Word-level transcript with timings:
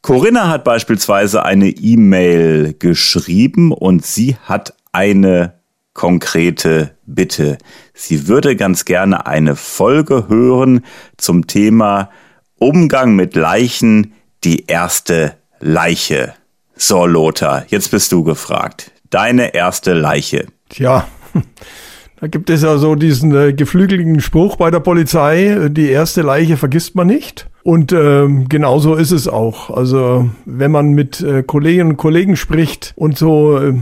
Corinna 0.04 0.50
hat 0.50 0.64
beispielsweise 0.64 1.44
eine 1.44 1.70
E-Mail 1.70 2.76
geschrieben 2.78 3.72
und 3.72 4.06
sie 4.06 4.36
hat 4.44 4.76
eine 4.92 5.60
konkrete 5.94 6.92
Bitte. 7.06 7.58
Sie 7.94 8.28
würde 8.28 8.56
ganz 8.56 8.86
gerne 8.86 9.28
eine 9.28 9.56
Folge 9.56 10.28
hören 10.28 10.86
zum 11.18 11.48
Thema 11.48 12.10
Umgang 12.58 13.16
mit 13.16 13.36
Leichen, 13.36 14.14
die 14.44 14.66
erste 14.68 15.36
Leiche. 15.60 16.34
So, 16.76 17.06
Lothar, 17.06 17.66
jetzt 17.68 17.92
bist 17.92 18.12
du 18.12 18.24
gefragt. 18.24 18.92
Deine 19.10 19.54
erste 19.54 19.94
Leiche. 19.94 20.48
Tja, 20.70 21.08
da 22.20 22.28
gibt 22.28 22.50
es 22.50 22.64
ja 22.64 22.78
so 22.78 22.96
diesen 22.96 23.36
äh, 23.36 23.54
geflügelten 23.54 24.22
Spruch 24.22 24.56
bei 24.56 24.72
der 24.72 24.80
Polizei, 24.80 25.70
die 25.70 25.90
erste 25.90 26.22
Leiche 26.22 26.58
vergisst 26.58 26.96
man 26.96 27.08
nicht. 27.08 27.50
Und 27.64 27.92
äh, 27.92 28.28
genauso 28.50 28.96
ist 28.96 29.12
es 29.12 29.28
auch. 29.28 29.70
Also 29.70 30.30
wenn 30.46 30.72
man 30.72 30.92
mit 30.92 31.22
äh, 31.22 31.44
Kolleginnen 31.44 31.92
und 31.92 31.98
Kollegen 31.98 32.36
spricht 32.36 32.94
und 32.96 33.18
so 33.18 33.60
äh, 33.60 33.74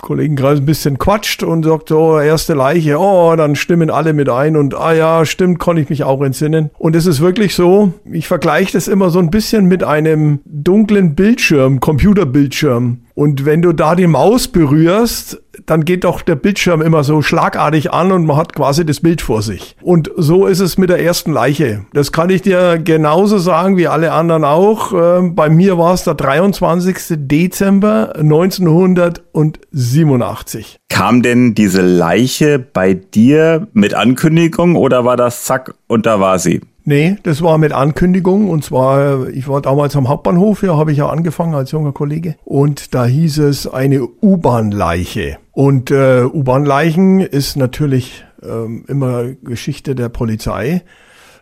Kollegenkreis 0.00 0.60
ein 0.60 0.66
bisschen 0.66 0.98
quatscht 0.98 1.42
und 1.42 1.64
sagt, 1.64 1.90
oh, 1.90 2.20
erste 2.20 2.54
Leiche, 2.54 2.98
oh, 2.98 3.34
dann 3.36 3.56
stimmen 3.56 3.90
alle 3.90 4.12
mit 4.12 4.28
ein 4.28 4.56
und 4.56 4.74
ah 4.74 4.92
ja, 4.92 5.24
stimmt, 5.26 5.58
konnte 5.58 5.82
ich 5.82 5.90
mich 5.90 6.04
auch 6.04 6.22
entsinnen. 6.22 6.70
Und 6.78 6.94
es 6.94 7.06
ist 7.06 7.20
wirklich 7.20 7.54
so, 7.54 7.92
ich 8.10 8.28
vergleiche 8.28 8.72
das 8.72 8.88
immer 8.88 9.10
so 9.10 9.18
ein 9.18 9.30
bisschen 9.30 9.66
mit 9.66 9.82
einem 9.82 10.40
dunklen 10.44 11.14
Bildschirm, 11.14 11.80
Computerbildschirm. 11.80 13.00
Und 13.18 13.44
wenn 13.44 13.60
du 13.62 13.72
da 13.72 13.96
die 13.96 14.06
Maus 14.06 14.46
berührst, 14.46 15.42
dann 15.66 15.84
geht 15.84 16.04
doch 16.04 16.22
der 16.22 16.36
Bildschirm 16.36 16.80
immer 16.80 17.02
so 17.02 17.20
schlagartig 17.20 17.92
an 17.92 18.12
und 18.12 18.26
man 18.26 18.36
hat 18.36 18.54
quasi 18.54 18.86
das 18.86 19.00
Bild 19.00 19.22
vor 19.22 19.42
sich. 19.42 19.74
Und 19.82 20.08
so 20.16 20.46
ist 20.46 20.60
es 20.60 20.78
mit 20.78 20.88
der 20.88 21.02
ersten 21.02 21.32
Leiche. 21.32 21.84
Das 21.92 22.12
kann 22.12 22.30
ich 22.30 22.42
dir 22.42 22.78
genauso 22.78 23.38
sagen 23.38 23.76
wie 23.76 23.88
alle 23.88 24.12
anderen 24.12 24.44
auch. 24.44 24.92
Ähm, 24.92 25.34
bei 25.34 25.50
mir 25.50 25.78
war 25.78 25.94
es 25.94 26.04
der 26.04 26.14
23. 26.14 27.26
Dezember 27.26 28.14
1987. 28.14 30.76
Kam 30.88 31.20
denn 31.20 31.56
diese 31.56 31.82
Leiche 31.82 32.60
bei 32.60 32.94
dir 32.94 33.66
mit 33.72 33.94
Ankündigung 33.94 34.76
oder 34.76 35.04
war 35.04 35.16
das 35.16 35.42
zack 35.42 35.74
und 35.88 36.06
da 36.06 36.20
war 36.20 36.38
sie? 36.38 36.60
Nee, 36.88 37.18
das 37.22 37.42
war 37.42 37.58
mit 37.58 37.74
Ankündigung 37.74 38.48
und 38.48 38.64
zwar, 38.64 39.28
ich 39.28 39.46
war 39.46 39.60
damals 39.60 39.94
am 39.94 40.08
Hauptbahnhof, 40.08 40.62
ja, 40.62 40.78
habe 40.78 40.90
ich 40.90 40.96
ja 40.96 41.10
angefangen 41.10 41.54
als 41.54 41.70
junger 41.70 41.92
Kollege 41.92 42.36
und 42.46 42.94
da 42.94 43.04
hieß 43.04 43.40
es 43.40 43.66
eine 43.66 44.08
U-Bahn-Leiche. 44.22 45.36
Und 45.52 45.90
äh, 45.90 46.24
U-Bahn-Leichen 46.24 47.20
ist 47.20 47.56
natürlich 47.56 48.24
ähm, 48.42 48.86
immer 48.88 49.24
Geschichte 49.26 49.94
der 49.94 50.08
Polizei, 50.08 50.80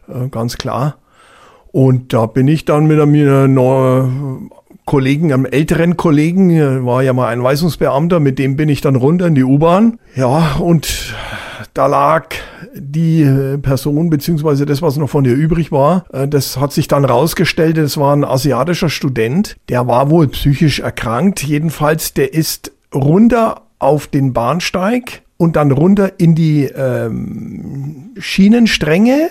äh, 0.09 0.29
ganz 0.33 0.57
klar. 0.59 0.97
Und 1.71 2.13
da 2.13 2.27
bin 2.27 2.49
ich 2.49 2.65
dann 2.65 2.87
mit 2.87 2.99
einem 3.01 4.51
Kollegen, 4.85 5.33
einem 5.33 5.47
älteren 5.47 5.97
Kollegen, 5.97 6.85
war 6.85 7.05
ja 7.05 7.13
mal 7.13 7.29
ein 7.29 7.45
Weisungsbeamter, 7.45 8.19
mit 8.19 8.41
dem 8.41 8.57
bin 8.57 8.69
ich 8.69 8.81
dann 8.81 8.97
runter 8.97 9.29
in 9.29 9.37
die 9.37 9.45
U-Bahn. 9.45 10.01
Ja, 10.17 10.57
und 10.57 11.15
da 11.73 11.87
lag 11.87 12.31
die 12.79 13.23
äh, 13.23 13.59
Person, 13.59 14.11
beziehungsweise 14.11 14.67
das, 14.67 14.83
was 14.83 14.97
noch 14.97 15.09
von 15.09 15.25
ihr 15.25 15.35
übrig 15.35 15.73
war, 15.73 16.05
äh, 16.13 16.29
das 16.29 16.59
hat 16.59 16.73
sich 16.73 16.89
dann 16.89 17.05
rausgestellt, 17.05 17.77
das 17.77 17.97
war 17.97 18.15
ein 18.15 18.25
asiatischer 18.25 18.89
Student, 18.89 19.57
der 19.69 19.87
war 19.87 20.11
wohl 20.11 20.29
psychisch 20.29 20.81
erkrankt. 20.81 21.43
Jedenfalls, 21.43 22.15
der 22.15 22.35
ist 22.35 22.73
runter 22.95 23.63
auf 23.79 24.07
den 24.07 24.33
Bahnsteig 24.33 25.23
und 25.37 25.57
dann 25.57 25.71
runter 25.71 26.13
in 26.19 26.35
die 26.35 26.65
ähm, 26.65 28.15
Schienenstränge, 28.19 29.31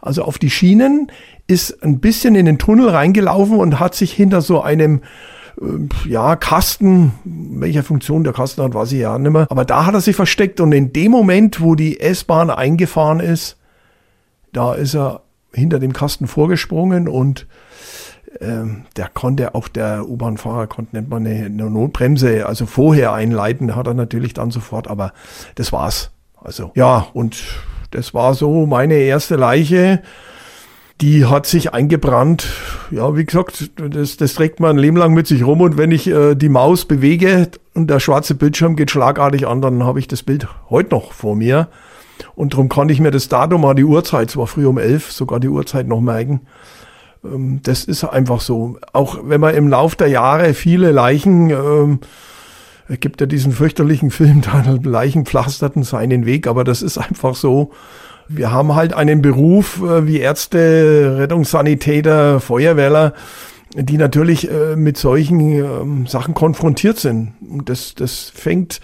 also 0.00 0.22
auf 0.22 0.38
die 0.38 0.50
Schienen, 0.50 1.10
ist 1.46 1.82
ein 1.82 2.00
bisschen 2.00 2.34
in 2.34 2.46
den 2.46 2.58
Tunnel 2.58 2.88
reingelaufen 2.88 3.56
und 3.56 3.80
hat 3.80 3.94
sich 3.94 4.12
hinter 4.12 4.40
so 4.40 4.62
einem 4.62 5.00
ja, 6.06 6.36
Kasten, 6.36 7.12
welcher 7.24 7.82
Funktion 7.82 8.24
der 8.24 8.32
Kasten 8.32 8.62
hat, 8.62 8.74
weiß 8.74 8.92
ich 8.92 9.00
ja 9.00 9.18
nicht 9.18 9.32
mehr. 9.32 9.46
Aber 9.50 9.64
da 9.64 9.86
hat 9.86 9.94
er 9.94 10.00
sich 10.00 10.16
versteckt 10.16 10.60
und 10.60 10.72
in 10.72 10.92
dem 10.92 11.12
Moment, 11.12 11.60
wo 11.60 11.74
die 11.74 12.00
S-Bahn 12.00 12.50
eingefahren 12.50 13.20
ist, 13.20 13.56
da 14.52 14.74
ist 14.74 14.94
er 14.94 15.22
hinter 15.52 15.78
dem 15.78 15.92
Kasten 15.92 16.26
vorgesprungen 16.26 17.08
und 17.08 17.46
ähm, 18.40 18.86
der 18.96 19.08
konnte 19.08 19.54
auch 19.54 19.68
der 19.68 20.08
U-Bahn-Fahrer 20.08 20.66
konnte 20.66 21.00
man 21.02 21.26
eine, 21.26 21.46
eine 21.46 21.70
Notbremse, 21.70 22.46
also 22.46 22.66
vorher 22.66 23.12
einleiten, 23.12 23.76
hat 23.76 23.86
er 23.86 23.94
natürlich 23.94 24.34
dann 24.34 24.50
sofort, 24.50 24.88
aber 24.88 25.12
das 25.54 25.72
war's. 25.72 26.10
Also 26.42 26.72
ja, 26.74 27.06
und 27.12 27.42
das 27.90 28.14
war 28.14 28.34
so 28.34 28.66
meine 28.66 28.94
erste 28.94 29.36
Leiche 29.36 30.02
die 31.02 31.26
hat 31.26 31.46
sich 31.46 31.74
eingebrannt. 31.74 32.46
Ja, 32.92 33.16
wie 33.16 33.24
gesagt, 33.24 33.72
das, 33.76 34.16
das 34.16 34.34
trägt 34.34 34.60
man 34.60 34.76
ein 34.76 34.78
Leben 34.78 34.96
lang 34.96 35.12
mit 35.12 35.26
sich 35.26 35.44
rum 35.44 35.60
und 35.60 35.76
wenn 35.76 35.90
ich 35.90 36.06
äh, 36.06 36.36
die 36.36 36.48
Maus 36.48 36.84
bewege 36.84 37.48
und 37.74 37.90
der 37.90 37.98
schwarze 37.98 38.36
Bildschirm 38.36 38.76
geht 38.76 38.92
schlagartig 38.92 39.48
an, 39.48 39.60
dann 39.60 39.82
habe 39.82 39.98
ich 39.98 40.06
das 40.06 40.22
Bild 40.22 40.46
heute 40.70 40.90
noch 40.94 41.12
vor 41.12 41.34
mir. 41.34 41.68
Und 42.36 42.52
darum 42.52 42.68
kann 42.68 42.88
ich 42.88 43.00
mir 43.00 43.10
das 43.10 43.28
Datum 43.28 43.62
mal 43.62 43.74
die 43.74 43.84
Uhrzeit, 43.84 44.28
es 44.28 44.36
war 44.36 44.46
früh 44.46 44.64
um 44.64 44.78
elf, 44.78 45.10
sogar 45.10 45.40
die 45.40 45.48
Uhrzeit 45.48 45.88
noch 45.88 46.00
merken. 46.00 46.42
Ähm, 47.24 47.60
das 47.64 47.84
ist 47.84 48.04
einfach 48.04 48.40
so. 48.40 48.78
Auch 48.92 49.18
wenn 49.24 49.40
man 49.40 49.56
im 49.56 49.66
Lauf 49.66 49.96
der 49.96 50.08
Jahre 50.08 50.54
viele 50.54 50.92
Leichen, 50.92 51.50
ähm, 51.50 51.98
es 52.88 53.00
gibt 53.00 53.20
ja 53.20 53.26
diesen 53.26 53.50
fürchterlichen 53.50 54.12
Film, 54.12 54.40
da 54.42 54.78
Leichen 54.84 55.26
pflasterten 55.26 55.82
seinen 55.82 56.26
Weg, 56.26 56.46
aber 56.46 56.62
das 56.62 56.80
ist 56.80 56.96
einfach 56.96 57.34
so 57.34 57.72
wir 58.34 58.50
haben 58.50 58.74
halt 58.74 58.94
einen 58.94 59.22
Beruf 59.22 59.82
äh, 59.82 60.06
wie 60.06 60.18
Ärzte, 60.18 61.16
Rettungssanitäter, 61.18 62.40
Feuerwehrler, 62.40 63.14
die 63.74 63.96
natürlich 63.96 64.50
äh, 64.50 64.76
mit 64.76 64.96
solchen 64.96 65.40
ähm, 65.40 66.06
Sachen 66.06 66.34
konfrontiert 66.34 66.98
sind. 66.98 67.32
Und 67.40 67.68
das, 67.68 67.94
das 67.94 68.30
fängt 68.34 68.80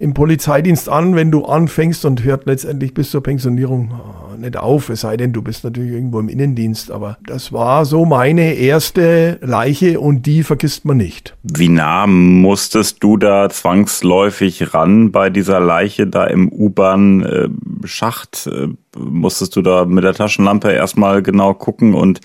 im 0.00 0.14
Polizeidienst 0.14 0.88
an, 0.88 1.14
wenn 1.14 1.30
du 1.30 1.44
anfängst 1.44 2.06
und 2.06 2.24
hört 2.24 2.46
letztendlich 2.46 2.94
bis 2.94 3.10
zur 3.10 3.22
Pensionierung 3.22 3.90
äh, 3.90 4.38
nicht 4.38 4.56
auf, 4.56 4.88
es 4.88 5.02
sei 5.02 5.18
denn, 5.18 5.34
du 5.34 5.42
bist 5.42 5.62
natürlich 5.62 5.92
irgendwo 5.92 6.20
im 6.20 6.30
Innendienst. 6.30 6.90
Aber 6.90 7.18
das 7.26 7.52
war 7.52 7.84
so 7.84 8.06
meine 8.06 8.54
erste 8.54 9.38
Leiche 9.42 10.00
und 10.00 10.24
die 10.24 10.42
vergisst 10.42 10.86
man 10.86 10.96
nicht. 10.96 11.36
Wie 11.42 11.68
nah 11.68 12.06
musstest 12.06 13.02
du 13.02 13.18
da 13.18 13.50
zwangsläufig 13.50 14.72
ran 14.72 15.12
bei 15.12 15.28
dieser 15.28 15.60
Leiche 15.60 16.06
da 16.06 16.24
im 16.24 16.50
U-Bahn-Schacht? 16.50 18.48
Musstest 18.96 19.54
du 19.56 19.62
da 19.62 19.84
mit 19.84 20.04
der 20.04 20.14
Taschenlampe 20.14 20.72
erstmal 20.72 21.22
genau 21.22 21.54
gucken 21.54 21.94
und 21.94 22.20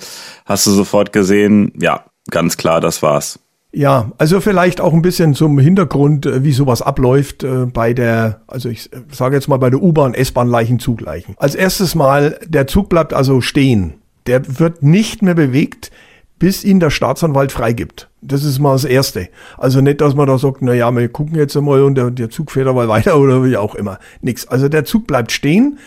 hast 0.45 0.65
du 0.65 0.71
sofort 0.71 1.13
gesehen, 1.13 1.71
ja, 1.79 2.05
ganz 2.31 2.57
klar, 2.57 2.81
das 2.81 3.03
war's. 3.03 3.39
Ja, 3.71 4.11
also 4.17 4.39
vielleicht 4.39 4.79
auch 4.79 4.93
ein 4.93 5.01
bisschen 5.01 5.33
zum 5.33 5.59
Hintergrund, 5.59 6.25
äh, 6.25 6.45
wie 6.45 6.53
sowas 6.53 6.81
abläuft 6.81 7.43
äh, 7.43 7.65
bei 7.65 7.93
der, 7.93 8.41
also 8.47 8.69
ich 8.69 8.91
äh, 8.93 9.01
sage 9.11 9.35
jetzt 9.35 9.49
mal 9.49 9.57
bei 9.57 9.69
der 9.69 9.81
U-Bahn, 9.81 10.13
S-Bahn 10.13 10.47
Leichen, 10.47 10.79
Zugleichen. 10.79 11.35
Als 11.37 11.55
erstes 11.55 11.93
mal, 11.93 12.39
der 12.47 12.67
Zug 12.67 12.87
bleibt 12.87 13.13
also 13.13 13.41
stehen. 13.41 13.95
Der 14.27 14.59
wird 14.59 14.81
nicht 14.81 15.21
mehr 15.21 15.35
bewegt, 15.35 15.91
bis 16.39 16.63
ihn 16.63 16.79
der 16.79 16.89
Staatsanwalt 16.89 17.51
freigibt. 17.51 18.09
Das 18.21 18.45
ist 18.45 18.59
mal 18.59 18.73
das 18.73 18.85
Erste. 18.85 19.27
Also 19.57 19.81
nicht, 19.81 19.99
dass 19.99 20.15
man 20.15 20.27
da 20.27 20.37
sagt, 20.37 20.61
na 20.61 20.73
ja, 20.73 20.89
wir 20.95 21.09
gucken 21.09 21.35
jetzt 21.35 21.57
einmal 21.57 21.83
und 21.83 21.95
der, 21.95 22.11
der 22.11 22.29
Zug 22.29 22.51
fährt 22.51 22.67
aber 22.67 22.87
weiter 22.89 23.19
oder 23.19 23.43
wie 23.43 23.57
auch 23.57 23.75
immer. 23.75 23.99
Nix. 24.21 24.47
Also 24.47 24.69
der 24.69 24.85
Zug 24.85 25.05
bleibt 25.05 25.33
stehen. 25.33 25.79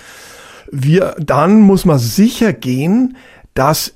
Wir, 0.70 1.14
dann 1.18 1.60
muss 1.60 1.84
man 1.84 1.98
sicher 1.98 2.52
gehen, 2.52 3.16
dass 3.54 3.94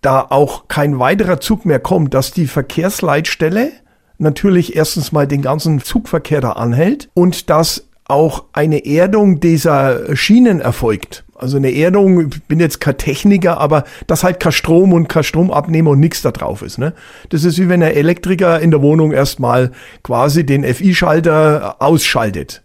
da 0.00 0.26
auch 0.28 0.68
kein 0.68 0.98
weiterer 0.98 1.40
Zug 1.40 1.64
mehr 1.64 1.80
kommt, 1.80 2.14
dass 2.14 2.30
die 2.32 2.46
Verkehrsleitstelle 2.46 3.72
natürlich 4.18 4.76
erstens 4.76 5.12
mal 5.12 5.26
den 5.26 5.42
ganzen 5.42 5.80
Zugverkehr 5.80 6.40
da 6.40 6.52
anhält 6.52 7.08
und 7.14 7.50
dass 7.50 7.88
auch 8.06 8.44
eine 8.52 8.84
Erdung 8.84 9.40
dieser 9.40 10.16
Schienen 10.16 10.60
erfolgt. 10.60 11.24
Also 11.36 11.56
eine 11.56 11.74
Erdung, 11.74 12.28
ich 12.28 12.42
bin 12.42 12.60
jetzt 12.60 12.80
kein 12.80 12.98
Techniker, 12.98 13.58
aber 13.58 13.84
dass 14.06 14.24
halt 14.24 14.40
kein 14.40 14.52
Strom 14.52 14.92
und 14.92 15.08
kein 15.08 15.24
Stromabnehmer 15.24 15.92
und 15.92 16.00
nichts 16.00 16.20
da 16.20 16.32
drauf 16.32 16.60
ist. 16.60 16.76
Ne? 16.76 16.92
Das 17.30 17.44
ist 17.44 17.58
wie 17.58 17.68
wenn 17.70 17.80
der 17.80 17.96
Elektriker 17.96 18.60
in 18.60 18.70
der 18.70 18.82
Wohnung 18.82 19.12
erstmal 19.12 19.70
quasi 20.02 20.44
den 20.44 20.64
FI-Schalter 20.64 21.76
ausschaltet. 21.80 22.62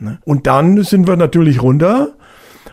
Ne? 0.00 0.18
Und 0.24 0.48
dann 0.48 0.82
sind 0.82 1.06
wir 1.06 1.16
natürlich 1.16 1.62
runter 1.62 2.14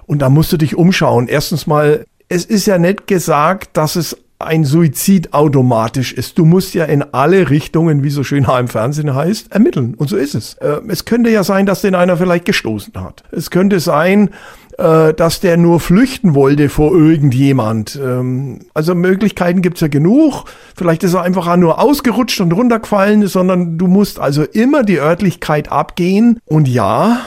und 0.05 0.21
da 0.21 0.29
musst 0.29 0.51
du 0.51 0.57
dich 0.57 0.75
umschauen. 0.75 1.27
Erstens 1.27 1.67
mal 1.67 2.05
es 2.29 2.45
ist 2.45 2.65
ja 2.65 2.77
nicht 2.77 3.07
gesagt, 3.07 3.77
dass 3.77 3.95
es 3.95 4.17
ein 4.39 4.65
Suizid 4.65 5.33
automatisch 5.33 6.11
ist. 6.13 6.37
Du 6.37 6.45
musst 6.45 6.73
ja 6.73 6.85
in 6.85 7.01
alle 7.13 7.49
Richtungen, 7.49 8.03
wie 8.03 8.09
so 8.09 8.23
schön 8.23 8.45
im 8.45 8.67
Fernsehen 8.67 9.13
heißt, 9.13 9.51
ermitteln. 9.53 9.93
Und 9.93 10.09
so 10.09 10.17
ist 10.17 10.35
es. 10.35 10.55
Äh, 10.55 10.81
es 10.87 11.05
könnte 11.05 11.29
ja 11.29 11.43
sein, 11.43 11.65
dass 11.65 11.81
den 11.81 11.95
einer 11.95 12.17
vielleicht 12.17 12.45
gestoßen 12.45 12.93
hat. 12.95 13.23
Es 13.31 13.51
könnte 13.51 13.79
sein, 13.79 14.31
äh, 14.77 15.13
dass 15.13 15.39
der 15.39 15.55
nur 15.55 15.79
flüchten 15.79 16.33
wollte 16.35 16.67
vor 16.67 16.93
irgendjemand. 16.93 17.97
Ähm, 18.03 18.59
also 18.73 18.95
Möglichkeiten 18.95 19.61
gibt's 19.61 19.81
ja 19.81 19.87
genug. 19.87 20.45
Vielleicht 20.75 21.03
ist 21.03 21.13
er 21.13 21.21
einfach 21.21 21.55
nur 21.55 21.79
ausgerutscht 21.79 22.41
und 22.41 22.51
runtergefallen, 22.51 23.27
sondern 23.27 23.77
du 23.77 23.87
musst 23.87 24.19
also 24.19 24.43
immer 24.43 24.83
die 24.83 24.99
Örtlichkeit 24.99 25.71
abgehen. 25.71 26.39
Und 26.45 26.67
ja, 26.67 27.21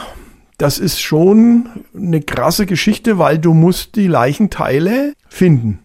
das 0.57 0.79
ist 0.79 0.99
schon 0.99 1.69
eine 1.95 2.21
krasse 2.21 2.65
Geschichte, 2.65 3.19
weil 3.19 3.37
du 3.37 3.53
musst 3.53 3.95
die 3.95 4.07
Leichenteile 4.07 5.13
finden. 5.29 5.79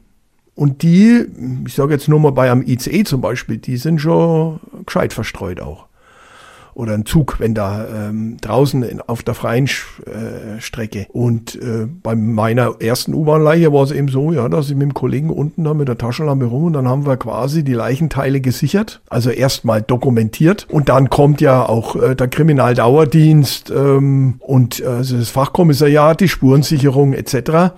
Und 0.55 0.83
die, 0.83 1.27
ich 1.67 1.75
sage 1.75 1.95
jetzt 1.95 2.09
nur 2.09 2.21
mal 2.21 2.33
bei 2.33 2.51
einem 2.51 2.63
ICE 2.63 3.05
zum 3.05 3.21
Beispiel, 3.21 3.59
die 3.59 3.77
sind 3.77 4.01
schon 4.01 4.61
gescheit 4.85 5.13
verstreut 5.13 5.61
auch 5.61 5.87
oder 6.75 6.95
ein 6.95 7.07
Zug, 7.07 7.39
wenn 7.39 7.55
da 7.55 7.87
ähm, 8.09 8.37
draußen 8.41 8.83
in, 8.83 9.01
auf 9.01 9.23
der 9.23 9.35
freien 9.35 9.67
äh, 9.67 10.61
Strecke. 10.61 11.07
Und 11.11 11.55
äh, 11.57 11.87
bei 11.87 12.15
meiner 12.15 12.77
ersten 12.81 13.15
U-Bahn-Leiche 13.15 13.73
war 13.73 13.85
es 13.85 13.91
eben 13.91 14.09
so, 14.09 14.33
ja, 14.33 14.49
dass 14.49 14.69
ich 14.71 14.77
mit 14.77 14.83
dem 14.83 14.95
Kollegen 14.95 15.31
unten 15.31 15.65
da 15.65 15.75
mit 15.75 15.89
der 15.89 15.99
Taschenlampe 15.99 16.47
rum 16.47 16.65
und 16.65 16.73
dann 16.75 16.89
haben 16.89 17.07
wir 17.07 17.17
quasi 17.17 17.65
die 17.65 17.75
Leichenteile 17.75 18.41
gesichert, 18.41 19.01
also 19.09 19.31
erstmal 19.31 19.83
dokumentiert 19.83 20.67
und 20.71 20.89
dann 20.89 21.11
kommt 21.11 21.41
ja 21.41 21.69
auch 21.69 21.97
äh, 21.97 22.15
der 22.15 22.29
Kriminaldauerdienst 22.29 23.71
ähm, 23.71 24.35
und 24.41 24.81
äh, 24.81 24.87
also 24.87 25.17
das 25.19 25.31
Fachkommissariat, 25.31 26.21
die 26.21 26.29
Spurensicherung 26.29 27.13
etc. 27.13 27.75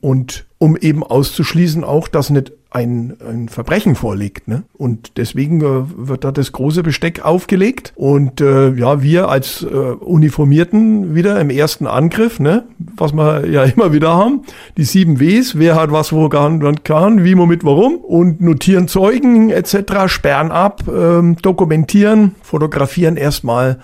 Und 0.00 0.46
um 0.58 0.76
eben 0.76 1.02
auszuschließen 1.02 1.84
auch, 1.84 2.08
dass 2.08 2.30
nicht 2.30 2.52
ein, 2.72 3.16
ein 3.28 3.48
Verbrechen 3.48 3.94
vorliegt. 3.94 4.48
Ne? 4.48 4.64
Und 4.72 5.18
deswegen 5.18 5.60
äh, 5.60 6.08
wird 6.08 6.24
da 6.24 6.32
das 6.32 6.52
große 6.52 6.82
Besteck 6.82 7.24
aufgelegt. 7.24 7.92
Und 7.96 8.40
äh, 8.40 8.72
ja, 8.72 9.02
wir 9.02 9.28
als 9.28 9.62
äh, 9.62 9.66
Uniformierten 9.66 11.14
wieder 11.14 11.40
im 11.40 11.50
ersten 11.50 11.86
Angriff, 11.86 12.40
ne? 12.40 12.64
was 12.78 13.12
wir 13.12 13.46
ja 13.46 13.62
immer 13.76 13.92
wieder 13.92 14.14
haben, 14.14 14.42
die 14.76 14.84
sieben 14.84 15.20
Ws, 15.20 15.58
wer 15.58 15.74
hat 15.74 15.92
was 15.92 16.12
wo 16.12 16.28
kann, 16.28 16.82
kann 16.82 17.24
wie, 17.24 17.36
womit, 17.36 17.64
warum 17.64 17.96
und 17.96 18.40
notieren 18.40 18.88
Zeugen 18.88 19.50
etc., 19.50 20.06
sperren 20.06 20.50
ab, 20.50 20.84
ähm, 20.88 21.36
dokumentieren, 21.42 22.34
fotografieren 22.42 23.16
erstmal, 23.16 23.78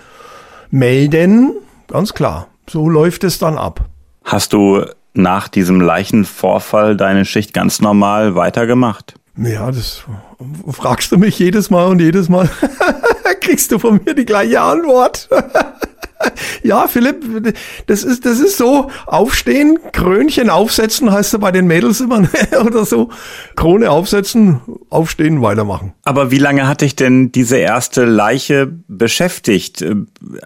melden, 0.71 1.53
ganz 1.87 2.13
klar. 2.13 2.47
So 2.69 2.87
läuft 2.89 3.23
es 3.23 3.39
dann 3.39 3.57
ab. 3.57 3.85
Hast 4.23 4.53
du 4.53 4.85
nach 5.21 5.47
diesem 5.47 5.81
Leichenvorfall 5.81 6.95
deine 6.97 7.25
Schicht 7.25 7.53
ganz 7.53 7.81
normal 7.81 8.35
weitergemacht? 8.35 9.15
Ja, 9.37 9.71
das 9.71 10.05
fragst 10.71 11.11
du 11.11 11.17
mich 11.17 11.37
jedes 11.39 11.69
Mal 11.69 11.87
und 11.87 11.99
jedes 11.99 12.29
Mal 12.29 12.49
kriegst 13.41 13.71
du 13.71 13.79
von 13.79 13.99
mir 14.05 14.13
die 14.13 14.25
gleiche 14.25 14.61
Antwort. 14.61 15.29
ja, 16.63 16.87
Philipp, 16.87 17.53
das 17.87 18.03
ist, 18.03 18.25
das 18.25 18.39
ist 18.39 18.57
so, 18.57 18.89
aufstehen, 19.05 19.79
Krönchen 19.91 20.49
aufsetzen, 20.49 21.11
heißt 21.11 21.33
es 21.33 21.39
bei 21.39 21.51
den 21.51 21.67
Mädels 21.67 22.01
immer, 22.01 22.19
ne? 22.21 22.29
oder 22.65 22.85
so. 22.85 23.09
Krone 23.55 23.89
aufsetzen, 23.89 24.61
aufstehen, 24.89 25.41
weitermachen. 25.41 25.93
Aber 26.03 26.31
wie 26.31 26.37
lange 26.37 26.67
hat 26.67 26.81
dich 26.81 26.95
denn 26.95 27.31
diese 27.31 27.57
erste 27.57 28.05
Leiche 28.05 28.71
beschäftigt? 28.87 29.81
Äh, 29.81 29.95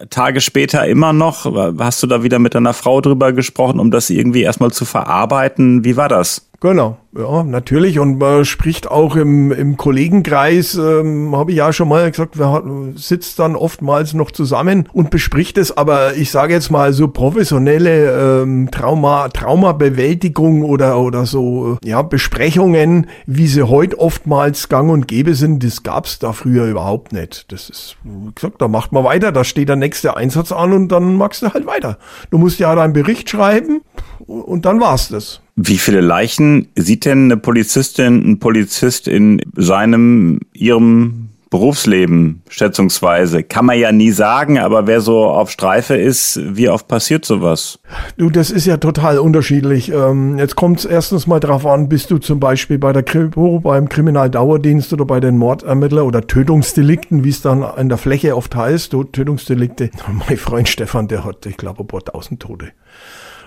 Tage 0.09 0.41
später 0.41 0.87
immer 0.87 1.13
noch? 1.13 1.45
Hast 1.79 2.01
du 2.03 2.07
da 2.07 2.23
wieder 2.23 2.39
mit 2.39 2.55
deiner 2.55 2.73
Frau 2.73 3.01
drüber 3.01 3.33
gesprochen, 3.33 3.79
um 3.79 3.91
das 3.91 4.09
irgendwie 4.09 4.41
erstmal 4.41 4.71
zu 4.71 4.85
verarbeiten? 4.85 5.83
Wie 5.83 5.97
war 5.97 6.09
das? 6.09 6.49
Genau, 6.63 6.97
ja, 7.13 7.43
natürlich. 7.43 7.99
Und 7.99 8.19
man 8.19 8.45
spricht 8.45 8.89
auch 8.89 9.17
im, 9.17 9.51
im 9.51 9.75
Kollegenkreis, 9.83 10.75
ähm, 10.75 11.35
habe 11.35 11.51
ich 11.51 11.57
ja 11.57 11.73
schon 11.73 11.89
mal 11.89 12.09
gesagt, 12.09 12.39
wer 12.39 12.63
sitzt 12.95 13.37
dann 13.37 13.57
oftmals 13.57 14.13
noch 14.13 14.31
zusammen 14.31 14.87
und 14.93 15.09
bespricht 15.09 15.57
es. 15.57 15.75
Aber 15.75 16.15
ich 16.15 16.31
sage 16.31 16.53
jetzt 16.53 16.71
mal 16.71 16.93
so 16.93 17.09
professionelle 17.09 18.43
ähm, 18.43 18.71
Trauma, 18.71 19.27
Traumabewältigung 19.27 20.63
oder, 20.63 20.97
oder 21.01 21.25
so 21.25 21.77
ja, 21.83 22.01
Besprechungen, 22.01 23.07
wie 23.25 23.47
sie 23.47 23.67
heute 23.67 23.99
oftmals 23.99 24.69
gang 24.69 24.89
und 24.89 25.09
gäbe 25.09 25.35
sind, 25.35 25.65
das 25.65 25.83
gab's 25.83 26.17
da 26.17 26.31
früher 26.31 26.63
überhaupt 26.63 27.11
nicht. 27.11 27.51
Das 27.51 27.69
ist, 27.69 27.97
wie 28.05 28.33
gesagt, 28.33 28.61
da 28.61 28.69
macht 28.69 28.93
man 28.93 29.03
weiter, 29.03 29.33
da 29.33 29.43
steht 29.43 29.67
der 29.67 29.75
nächste 29.75 30.15
Einsatz 30.15 30.53
an 30.53 30.71
und 30.71 30.93
dann 30.93 31.17
machst 31.17 31.41
du 31.41 31.53
halt 31.53 31.65
weiter. 31.65 31.97
Du 32.29 32.37
musst 32.37 32.57
ja 32.57 32.73
deinen 32.73 32.93
Bericht 32.93 33.29
schreiben 33.29 33.81
und 34.25 34.63
dann 34.63 34.79
war's 34.79 35.09
das. 35.09 35.41
Wie 35.55 35.77
viele 35.77 36.01
Leichen 36.01 36.67
sieht 36.75 37.05
denn 37.05 37.25
eine 37.25 37.37
Polizistin, 37.37 38.23
ein 38.31 38.39
Polizist 38.39 39.07
in 39.07 39.41
seinem, 39.55 40.39
ihrem 40.53 41.29
Berufsleben 41.51 42.41
schätzungsweise? 42.49 43.43
Kann 43.43 43.65
man 43.67 43.77
ja 43.77 43.91
nie 43.91 44.09
sagen, 44.09 44.57
aber 44.57 44.87
wer 44.87 44.99
so 45.01 45.25
auf 45.25 45.51
Streife 45.51 45.95
ist, 45.95 46.39
wie 46.43 46.69
oft 46.69 46.87
passiert 46.87 47.23
sowas? 47.23 47.77
Du, 48.17 48.31
das 48.31 48.49
ist 48.49 48.65
ja 48.65 48.77
total 48.77 49.19
unterschiedlich. 49.19 49.91
Ähm, 49.91 50.39
jetzt 50.39 50.55
kommt 50.55 50.79
es 50.79 50.85
erstens 50.85 51.27
mal 51.27 51.39
darauf 51.39 51.67
an, 51.67 51.87
bist 51.87 52.09
du 52.09 52.17
zum 52.17 52.39
Beispiel 52.39 52.79
bei 52.79 52.91
der 52.91 53.03
Kripo, 53.03 53.59
beim 53.59 53.87
Kriminaldauerdienst 53.87 54.91
oder 54.93 55.05
bei 55.05 55.19
den 55.19 55.37
Mordermittler 55.37 56.03
oder 56.03 56.25
Tötungsdelikten, 56.25 57.23
wie 57.23 57.29
es 57.29 57.43
dann 57.43 57.61
an 57.61 57.89
der 57.89 57.99
Fläche 57.99 58.35
oft 58.35 58.55
heißt, 58.55 58.89
Tötungsdelikte. 58.89 59.91
Mein 60.27 60.37
Freund 60.37 60.67
Stefan, 60.67 61.07
der 61.07 61.23
hat, 61.23 61.45
ich 61.45 61.57
glaube, 61.57 61.83
ein 61.83 61.87
paar 61.87 62.03
tausend 62.03 62.39
Tote. 62.39 62.71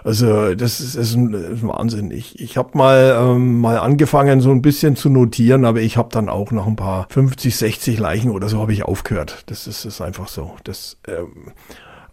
Also 0.06 0.54
das 0.54 0.78
ist, 0.78 0.94
ist, 0.94 1.16
ein, 1.16 1.34
ist 1.34 1.64
ein 1.64 1.68
Wahnsinn. 1.68 2.12
Ich, 2.12 2.38
ich 2.38 2.56
habe 2.56 2.78
mal, 2.78 3.18
ähm, 3.20 3.60
mal 3.60 3.78
angefangen, 3.78 4.40
so 4.40 4.52
ein 4.52 4.62
bisschen 4.62 4.94
zu 4.94 5.10
notieren, 5.10 5.64
aber 5.64 5.80
ich 5.80 5.96
habe 5.96 6.10
dann 6.12 6.28
auch 6.28 6.52
noch 6.52 6.68
ein 6.68 6.76
paar 6.76 7.08
50, 7.10 7.56
60 7.56 7.98
Leichen 7.98 8.30
oder 8.30 8.48
so 8.48 8.60
habe 8.60 8.72
ich 8.72 8.84
aufgehört. 8.84 9.42
Das 9.46 9.66
ist, 9.66 9.84
ist 9.84 10.00
einfach 10.00 10.28
so. 10.28 10.52
Das 10.62 10.96
ähm, 11.08 11.50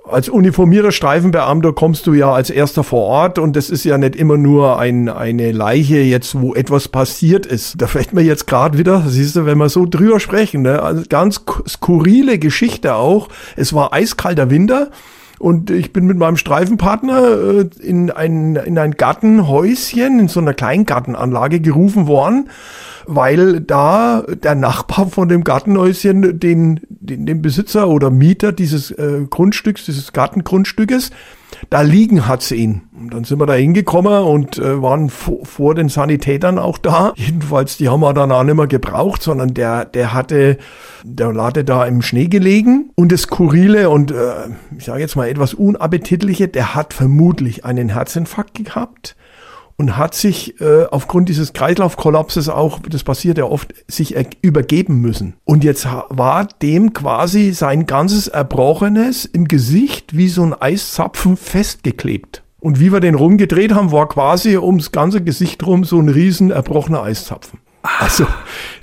als 0.09 0.27
uniformierter 0.27 0.91
Streifenbeamter 0.91 1.71
kommst 1.71 2.07
du 2.07 2.13
ja 2.13 2.33
als 2.33 2.49
erster 2.49 2.83
vor 2.83 3.03
Ort 3.03 3.37
und 3.37 3.55
das 3.55 3.69
ist 3.69 3.83
ja 3.83 3.99
nicht 3.99 4.15
immer 4.15 4.37
nur 4.37 4.79
ein, 4.79 5.07
eine 5.07 5.51
Leiche 5.51 5.99
jetzt, 5.99 6.41
wo 6.41 6.55
etwas 6.55 6.87
passiert 6.87 7.45
ist. 7.45 7.79
Da 7.79 7.85
fällt 7.85 8.11
mir 8.11 8.23
jetzt 8.23 8.47
gerade 8.47 8.79
wieder, 8.79 9.03
siehst 9.07 9.35
du, 9.35 9.45
wenn 9.45 9.59
wir 9.59 9.69
so 9.69 9.85
drüber 9.85 10.19
sprechen, 10.19 10.63
ne? 10.63 10.81
also 10.81 11.03
ganz 11.07 11.41
skurrile 11.69 12.39
Geschichte 12.39 12.95
auch. 12.95 13.29
Es 13.55 13.71
war 13.71 13.93
eiskalter 13.93 14.49
Winter 14.49 14.89
und 15.39 15.69
ich 15.71 15.93
bin 15.93 16.05
mit 16.05 16.17
meinem 16.17 16.37
Streifenpartner 16.37 17.21
äh, 17.21 17.69
in, 17.81 18.11
ein, 18.11 18.55
in 18.55 18.77
ein 18.77 18.91
Gartenhäuschen, 18.91 20.19
in 20.19 20.27
so 20.27 20.39
einer 20.39 20.53
Kleingartenanlage 20.53 21.59
gerufen 21.59 22.07
worden, 22.07 22.49
weil 23.05 23.59
da 23.59 24.21
der 24.21 24.55
Nachbar 24.55 25.07
von 25.07 25.27
dem 25.27 25.43
Gartenhäuschen 25.43 26.39
den, 26.39 26.79
den, 26.87 27.25
den 27.25 27.41
Besitzer 27.41 27.89
oder 27.89 28.09
Mieter 28.09 28.51
dieses 28.51 28.91
äh, 28.91 29.25
Grundstücks, 29.29 29.85
dieses 29.85 30.13
Gartengrundstückes, 30.13 31.11
da 31.73 31.81
liegen 31.81 32.27
hat 32.27 32.43
sie 32.43 32.57
ihn. 32.57 32.83
Und 32.95 33.15
dann 33.15 33.23
sind 33.23 33.39
wir 33.39 33.47
da 33.47 33.55
hingekommen 33.55 34.25
und 34.25 34.59
äh, 34.59 34.79
waren 34.79 35.09
vor, 35.09 35.73
den 35.73 35.89
Sanitätern 35.89 36.59
auch 36.59 36.77
da. 36.77 37.13
Jedenfalls, 37.15 37.77
die 37.77 37.89
haben 37.89 38.01
wir 38.01 38.13
dann 38.13 38.31
auch 38.31 38.43
nicht 38.43 38.53
mehr 38.53 38.67
gebraucht, 38.67 39.23
sondern 39.23 39.55
der, 39.55 39.85
der 39.85 40.13
hatte, 40.13 40.59
der 41.03 41.33
hatte 41.33 41.63
da 41.63 41.83
im 41.85 42.03
Schnee 42.03 42.27
gelegen. 42.27 42.91
Und 42.93 43.11
das 43.11 43.23
Skurrile 43.23 43.89
und 43.89 44.11
äh, 44.11 44.49
ich 44.77 44.85
sage 44.85 44.99
jetzt 44.99 45.15
mal 45.15 45.27
etwas 45.27 45.55
Unappetitliche, 45.55 46.47
der 46.47 46.75
hat 46.75 46.93
vermutlich 46.93 47.65
einen 47.65 47.89
Herzinfarkt 47.89 48.53
gehabt 48.63 49.15
und 49.77 49.97
hat 49.97 50.13
sich 50.13 50.59
äh, 50.61 50.85
aufgrund 50.85 51.29
dieses 51.29 51.53
Kreislaufkollapses 51.53 52.49
auch, 52.49 52.79
das 52.87 53.03
passiert 53.03 53.37
ja 53.37 53.45
oft, 53.45 53.73
sich 53.87 54.15
übergeben 54.41 55.01
müssen. 55.01 55.35
Und 55.45 55.63
jetzt 55.63 55.87
war 56.09 56.47
dem 56.61 56.93
quasi 56.93 57.51
sein 57.53 57.85
ganzes 57.85 58.27
Erbrochenes 58.27 59.25
im 59.25 59.47
Gesicht 59.47 60.15
wie 60.15 60.29
so 60.29 60.43
ein 60.43 60.53
Eiszapfen 60.53 61.37
festgeklebt. 61.37 62.43
Und 62.59 62.79
wie 62.79 62.93
wir 62.93 63.01
den 63.01 63.15
rumgedreht 63.15 63.73
haben, 63.73 63.91
war 63.91 64.07
quasi 64.07 64.57
ums 64.57 64.93
ganze 64.93 65.21
Gesicht 65.21 65.65
rum 65.65 65.83
so 65.83 65.99
ein 65.99 66.07
riesen 66.07 66.49
erbrochener 66.49 67.03
Eiszapfen. 67.03 67.59
Also, 67.83 68.25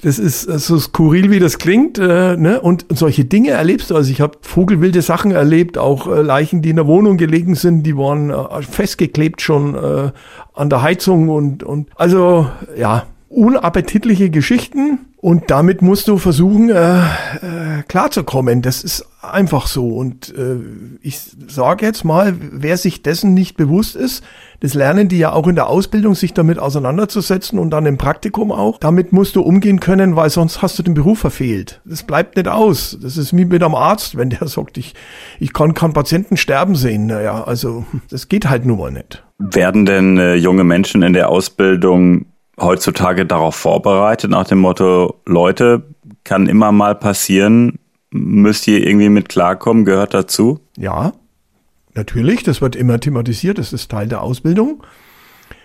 das 0.02 0.18
ist 0.18 0.42
so 0.42 0.78
skurril, 0.78 1.30
wie 1.30 1.38
das 1.38 1.56
klingt. 1.56 1.98
Äh, 1.98 2.36
ne? 2.36 2.60
Und 2.60 2.84
solche 2.90 3.24
Dinge 3.24 3.50
erlebst 3.50 3.90
du. 3.90 3.96
Also 3.96 4.12
ich 4.12 4.20
habe 4.20 4.38
vogelwilde 4.42 5.00
Sachen 5.00 5.30
erlebt, 5.30 5.78
auch 5.78 6.06
äh, 6.06 6.20
Leichen, 6.20 6.60
die 6.60 6.68
in 6.68 6.76
der 6.76 6.86
Wohnung 6.86 7.16
gelegen 7.16 7.54
sind, 7.54 7.82
die 7.84 7.96
waren 7.96 8.28
äh, 8.28 8.62
festgeklebt 8.62 9.40
schon 9.40 9.74
äh, 9.74 10.12
an 10.52 10.68
der 10.68 10.82
Heizung 10.82 11.30
und, 11.30 11.62
und 11.62 11.88
also 11.96 12.50
ja, 12.76 13.06
unappetitliche 13.30 14.28
Geschichten. 14.28 14.98
Und 15.22 15.50
damit 15.50 15.82
musst 15.82 16.08
du 16.08 16.16
versuchen, 16.16 16.70
äh, 16.70 17.00
äh, 17.00 17.82
klarzukommen. 17.86 18.62
Das 18.62 18.82
ist 18.82 19.04
einfach 19.20 19.66
so. 19.66 19.88
Und 19.88 20.34
äh, 20.34 20.56
ich 21.02 21.20
sage 21.46 21.84
jetzt 21.84 22.04
mal, 22.04 22.34
wer 22.38 22.78
sich 22.78 23.02
dessen 23.02 23.34
nicht 23.34 23.58
bewusst 23.58 23.96
ist, 23.96 24.24
das 24.60 24.72
lernen 24.72 25.08
die 25.08 25.18
ja 25.18 25.32
auch 25.32 25.46
in 25.46 25.56
der 25.56 25.66
Ausbildung, 25.66 26.14
sich 26.14 26.32
damit 26.32 26.58
auseinanderzusetzen 26.58 27.58
und 27.58 27.68
dann 27.68 27.84
im 27.84 27.98
Praktikum 27.98 28.50
auch. 28.50 28.78
Damit 28.78 29.12
musst 29.12 29.36
du 29.36 29.42
umgehen 29.42 29.78
können, 29.78 30.16
weil 30.16 30.30
sonst 30.30 30.62
hast 30.62 30.78
du 30.78 30.82
den 30.82 30.94
Beruf 30.94 31.18
verfehlt. 31.18 31.82
Das 31.84 32.02
bleibt 32.02 32.36
nicht 32.36 32.48
aus. 32.48 32.96
Das 33.02 33.18
ist 33.18 33.36
wie 33.36 33.44
mit 33.44 33.62
einem 33.62 33.74
Arzt, 33.74 34.16
wenn 34.16 34.30
der 34.30 34.48
sagt, 34.48 34.78
ich, 34.78 34.94
ich 35.38 35.52
kann 35.52 35.74
keinen 35.74 35.92
Patienten 35.92 36.38
sterben 36.38 36.76
sehen. 36.76 37.06
Naja, 37.06 37.44
also 37.44 37.84
das 38.08 38.28
geht 38.28 38.48
halt 38.48 38.64
nun 38.64 38.78
mal 38.78 38.90
nicht. 38.90 39.22
Werden 39.38 39.84
denn 39.84 40.16
äh, 40.16 40.34
junge 40.36 40.64
Menschen 40.64 41.02
in 41.02 41.12
der 41.12 41.28
Ausbildung 41.28 42.24
heutzutage 42.60 43.26
darauf 43.26 43.56
vorbereitet, 43.56 44.30
nach 44.30 44.46
dem 44.46 44.58
Motto, 44.58 45.20
Leute, 45.26 45.82
kann 46.24 46.46
immer 46.46 46.72
mal 46.72 46.94
passieren, 46.94 47.78
müsst 48.10 48.68
ihr 48.68 48.86
irgendwie 48.86 49.08
mit 49.08 49.28
klarkommen, 49.28 49.84
gehört 49.84 50.14
dazu? 50.14 50.60
Ja, 50.76 51.12
natürlich, 51.94 52.42
das 52.42 52.60
wird 52.60 52.76
immer 52.76 53.00
thematisiert, 53.00 53.58
das 53.58 53.72
ist 53.72 53.90
Teil 53.90 54.08
der 54.08 54.22
Ausbildung. 54.22 54.82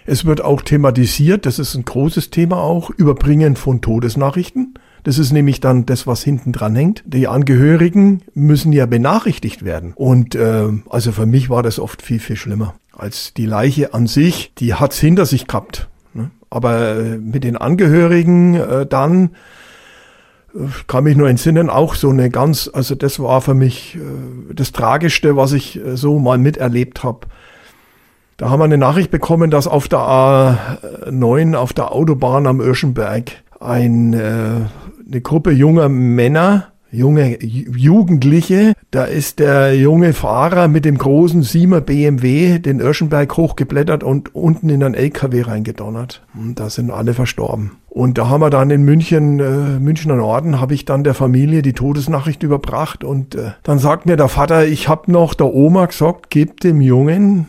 Es 0.07 0.25
wird 0.25 0.41
auch 0.41 0.61
thematisiert, 0.61 1.45
das 1.45 1.57
ist 1.57 1.75
ein 1.75 1.83
großes 1.83 2.29
Thema 2.29 2.57
auch, 2.57 2.91
Überbringen 2.91 3.55
von 3.55 3.81
Todesnachrichten. 3.81 4.75
Das 5.03 5.17
ist 5.17 5.31
nämlich 5.31 5.59
dann 5.59 5.85
das, 5.85 6.07
was 6.07 6.23
hinten 6.23 6.51
dran 6.51 6.75
hängt. 6.75 7.03
Die 7.05 7.27
Angehörigen 7.27 8.21
müssen 8.33 8.71
ja 8.71 8.85
benachrichtigt 8.85 9.63
werden. 9.63 9.93
Und 9.95 10.35
äh, 10.35 10.67
also 10.89 11.11
für 11.11 11.25
mich 11.25 11.49
war 11.49 11.63
das 11.63 11.79
oft 11.79 12.01
viel, 12.01 12.19
viel 12.19 12.35
schlimmer. 12.35 12.75
Als 12.91 13.33
die 13.33 13.45
Leiche 13.45 13.93
an 13.93 14.07
sich, 14.07 14.53
die 14.57 14.73
hat's 14.73 14.99
hinter 14.99 15.25
sich 15.25 15.47
gehabt. 15.47 15.89
Aber 16.49 16.97
äh, 16.97 17.17
mit 17.17 17.43
den 17.43 17.57
Angehörigen 17.57 18.55
äh, 18.55 18.85
dann 18.85 19.31
äh, 20.53 20.59
kann 20.87 21.03
mich 21.03 21.17
nur 21.17 21.29
entsinnen, 21.29 21.69
auch 21.69 21.95
so 21.95 22.09
eine 22.09 22.29
ganz, 22.29 22.69
also 22.71 22.95
das 22.95 23.19
war 23.19 23.41
für 23.41 23.53
mich 23.53 23.95
äh, 23.95 24.53
das 24.53 24.71
Tragischste, 24.71 25.35
was 25.35 25.53
ich 25.53 25.77
äh, 25.83 25.97
so 25.97 26.19
mal 26.19 26.37
miterlebt 26.37 27.03
habe. 27.03 27.27
Da 28.37 28.49
haben 28.49 28.59
wir 28.59 28.65
eine 28.65 28.77
Nachricht 28.77 29.11
bekommen, 29.11 29.49
dass 29.49 29.65
auf 29.65 29.87
der 29.87 29.99
A9, 29.99 31.55
auf 31.55 31.71
der 31.71 31.93
Autobahn 31.93 32.47
am 32.47 32.59
Irschenberg, 32.59 33.31
ein 33.61 34.13
äh, 34.13 34.65
eine 35.07 35.21
Gruppe 35.21 35.51
junger 35.51 35.89
Männer, 35.89 36.71
junge 36.95 37.43
Jugendliche. 37.43 38.73
Da 38.91 39.05
ist 39.05 39.39
der 39.39 39.75
junge 39.75 40.13
Fahrer 40.13 40.67
mit 40.67 40.85
dem 40.85 40.97
großen 40.97 41.43
Siemer 41.43 41.81
BMW 41.81 42.59
den 42.59 42.79
Irschenberg 42.79 43.35
hochgeblättert 43.37 44.03
und 44.03 44.33
unten 44.33 44.69
in 44.69 44.83
einen 44.83 44.95
LKW 44.95 45.41
reingedonnert. 45.41 46.21
Und 46.33 46.59
da 46.59 46.69
sind 46.69 46.91
alle 46.91 47.13
verstorben. 47.13 47.71
Und 47.89 48.17
da 48.17 48.27
haben 48.27 48.41
wir 48.41 48.49
dann 48.49 48.71
in 48.71 48.83
München, 48.83 49.39
äh, 49.39 49.79
Münchner 49.79 50.15
Norden, 50.15 50.59
habe 50.59 50.73
ich 50.73 50.85
dann 50.85 51.03
der 51.03 51.13
Familie 51.13 51.61
die 51.61 51.73
Todesnachricht 51.73 52.43
überbracht. 52.43 53.03
Und 53.03 53.35
äh, 53.35 53.51
dann 53.63 53.79
sagt 53.79 54.05
mir 54.05 54.17
der 54.17 54.27
Vater, 54.27 54.65
ich 54.67 54.89
habe 54.89 55.11
noch 55.11 55.33
der 55.33 55.53
Oma 55.53 55.85
gesagt, 55.85 56.29
gib 56.29 56.59
dem 56.59 56.81
Jungen 56.81 57.47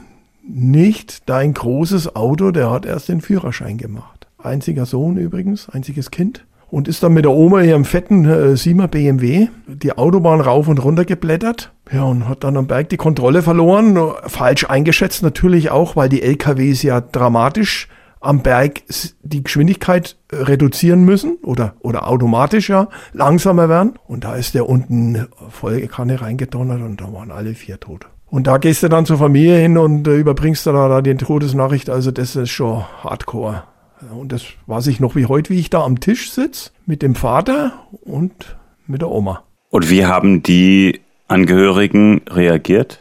nicht 0.48 1.28
dein 1.28 1.54
großes 1.54 2.14
Auto, 2.14 2.52
der 2.52 2.70
hat 2.70 2.86
erst 2.86 3.08
den 3.08 3.20
Führerschein 3.20 3.78
gemacht. 3.78 4.28
Einziger 4.38 4.86
Sohn 4.86 5.16
übrigens, 5.16 5.68
einziges 5.68 6.10
Kind 6.10 6.44
und 6.70 6.88
ist 6.88 7.02
dann 7.02 7.12
mit 7.12 7.24
der 7.24 7.32
Oma 7.32 7.62
ihrem 7.62 7.84
fetten 7.84 8.24
äh, 8.24 8.56
Siemer 8.56 8.88
BMW 8.88 9.48
die 9.66 9.96
Autobahn 9.96 10.40
rauf 10.40 10.68
und 10.68 10.82
runter 10.82 11.04
geblättert. 11.04 11.72
Ja, 11.92 12.04
und 12.04 12.28
hat 12.28 12.44
dann 12.44 12.56
am 12.56 12.66
Berg 12.66 12.88
die 12.88 12.96
Kontrolle 12.96 13.42
verloren. 13.42 13.98
Falsch 14.26 14.64
eingeschätzt 14.68 15.22
natürlich 15.22 15.70
auch, 15.70 15.96
weil 15.96 16.08
die 16.08 16.22
LKWs 16.22 16.82
ja 16.82 17.00
dramatisch 17.00 17.88
am 18.20 18.42
Berg 18.42 18.82
die 19.22 19.44
Geschwindigkeit 19.44 20.16
reduzieren 20.32 21.04
müssen 21.04 21.38
oder, 21.42 21.74
oder 21.80 22.08
automatisch 22.08 22.68
ja 22.68 22.88
langsamer 23.12 23.68
werden. 23.68 23.94
Und 24.06 24.24
da 24.24 24.34
ist 24.34 24.54
der 24.54 24.68
unten 24.68 25.28
voll 25.48 25.80
Kanne 25.86 26.20
reingedonnert 26.20 26.80
und 26.80 27.00
da 27.00 27.12
waren 27.12 27.30
alle 27.30 27.54
vier 27.54 27.78
tot. 27.78 28.06
Und 28.28 28.48
da 28.48 28.58
gehst 28.58 28.82
du 28.82 28.88
dann 28.88 29.06
zur 29.06 29.18
Familie 29.18 29.56
hin 29.58 29.78
und 29.78 30.08
äh, 30.08 30.16
überbringst 30.16 30.66
da, 30.66 30.72
da 30.88 31.00
die 31.00 31.14
Todesnachricht. 31.14 31.88
Also 31.88 32.10
das 32.10 32.34
ist 32.34 32.50
schon 32.50 32.84
hardcore. 33.04 33.62
Und 34.10 34.32
das 34.32 34.44
weiß 34.66 34.88
ich 34.88 35.00
noch 35.00 35.16
wie 35.16 35.26
heute, 35.26 35.50
wie 35.50 35.58
ich 35.58 35.70
da 35.70 35.82
am 35.82 36.00
Tisch 36.00 36.30
sitze 36.30 36.70
mit 36.84 37.02
dem 37.02 37.14
Vater 37.14 37.72
und 38.02 38.56
mit 38.86 39.00
der 39.00 39.10
Oma. 39.10 39.42
Und 39.70 39.90
wie 39.90 40.06
haben 40.06 40.42
die 40.42 41.00
Angehörigen 41.28 42.22
reagiert? 42.28 43.00